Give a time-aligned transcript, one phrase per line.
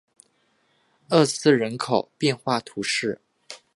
[1.09, 3.21] 厄斯人口变化图示